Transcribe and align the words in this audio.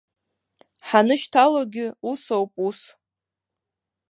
Ҳанышьҭалогь 0.87 1.81
усоуп, 2.09 2.51
ус. 2.67 2.79